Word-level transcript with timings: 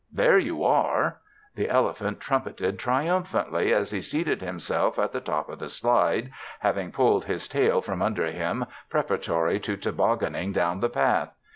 "There 0.11 0.39
you 0.39 0.63
are!" 0.63 1.19
The 1.53 1.69
elephant 1.69 2.19
trumpeted 2.19 2.79
triumphantly 2.79 3.71
as 3.71 3.91
he 3.91 4.01
seated 4.01 4.41
himself 4.41 4.97
at 4.97 5.11
the 5.11 5.21
top 5.21 5.47
of 5.47 5.59
the 5.59 5.69
slide, 5.69 6.31
having 6.61 6.91
pulled 6.91 7.25
his 7.25 7.47
tail 7.47 7.81
from 7.83 8.01
under 8.01 8.25
him 8.31 8.65
preparatory 8.89 9.59
to 9.59 9.77
tobogganning 9.77 10.53
down 10.53 10.79
the 10.79 10.89
path. 10.89 11.35